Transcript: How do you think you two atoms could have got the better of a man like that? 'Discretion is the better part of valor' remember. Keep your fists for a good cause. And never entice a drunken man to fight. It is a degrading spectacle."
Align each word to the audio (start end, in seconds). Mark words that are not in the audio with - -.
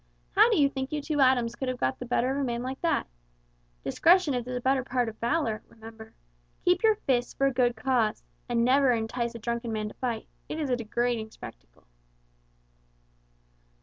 How 0.31 0.49
do 0.49 0.59
you 0.59 0.67
think 0.67 0.91
you 0.91 0.99
two 0.99 1.21
atoms 1.21 1.53
could 1.55 1.67
have 1.67 1.77
got 1.79 1.99
the 1.99 2.07
better 2.07 2.31
of 2.31 2.37
a 2.37 2.43
man 2.43 2.63
like 2.63 2.81
that? 2.81 3.05
'Discretion 3.83 4.33
is 4.33 4.45
the 4.45 4.59
better 4.59 4.83
part 4.83 5.07
of 5.07 5.19
valor' 5.19 5.61
remember. 5.69 6.15
Keep 6.65 6.81
your 6.81 6.95
fists 6.95 7.35
for 7.35 7.45
a 7.45 7.53
good 7.53 7.75
cause. 7.75 8.23
And 8.49 8.65
never 8.65 8.91
entice 8.93 9.35
a 9.35 9.37
drunken 9.37 9.71
man 9.71 9.89
to 9.89 9.93
fight. 9.93 10.27
It 10.49 10.59
is 10.59 10.71
a 10.71 10.75
degrading 10.75 11.29
spectacle." 11.29 11.85